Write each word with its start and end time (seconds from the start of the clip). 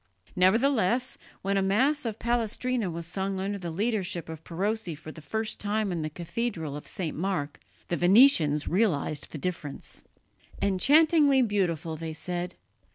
Nevertheless, 0.35 1.19
when 1.43 1.57
a 1.57 1.61
Mass 1.61 2.05
of 2.07 2.17
Palestrina 2.17 2.89
was 2.89 3.05
sung 3.05 3.39
under 3.39 3.59
the 3.59 3.69
leadership 3.69 4.29
of 4.29 4.43
Perosi 4.43 4.95
for 4.95 5.11
the 5.11 5.21
first 5.21 5.59
time 5.59 5.91
in 5.91 6.01
the 6.01 6.09
cathedral 6.09 6.75
of 6.75 6.87
St. 6.87 7.15
Mark, 7.15 7.59
the 7.89 7.97
Venetians 7.97 8.67
realized 8.67 9.29
the 9.31 9.37
difference. 9.37 10.03
"Enchantingly 10.59 11.43
beautiful," 11.43 11.95
they 11.97 12.13
said. 12.13 12.55